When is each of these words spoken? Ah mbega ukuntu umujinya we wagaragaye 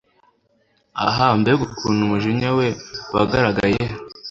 Ah 1.05 1.19
mbega 1.39 1.63
ukuntu 1.67 1.99
umujinya 2.03 2.49
we 2.57 2.67
wagaragaye 3.13 3.83